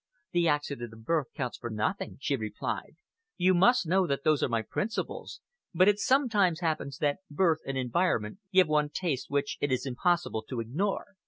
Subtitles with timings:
[0.31, 2.95] "The accident of birth counts for nothing," she replied,
[3.37, 5.41] "you must know that those are my principles
[5.75, 10.41] but it sometimes happens that birth and environment give one tastes which it is impossible
[10.49, 11.17] to ignore.